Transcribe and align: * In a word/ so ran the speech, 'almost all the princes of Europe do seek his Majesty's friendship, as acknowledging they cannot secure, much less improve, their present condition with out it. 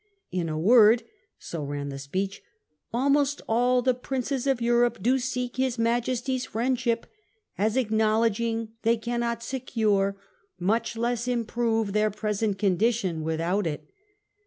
* 0.21 0.31
In 0.41 0.49
a 0.49 0.57
word/ 0.57 1.03
so 1.37 1.61
ran 1.63 1.89
the 1.89 1.99
speech, 1.99 2.41
'almost 2.91 3.39
all 3.47 3.83
the 3.83 3.93
princes 3.93 4.47
of 4.47 4.59
Europe 4.59 4.97
do 5.03 5.19
seek 5.19 5.57
his 5.57 5.77
Majesty's 5.77 6.43
friendship, 6.47 7.05
as 7.55 7.77
acknowledging 7.77 8.69
they 8.81 8.97
cannot 8.97 9.43
secure, 9.43 10.17
much 10.59 10.97
less 10.97 11.27
improve, 11.27 11.93
their 11.93 12.09
present 12.09 12.57
condition 12.57 13.21
with 13.23 13.39
out 13.41 13.67
it. 13.67 13.91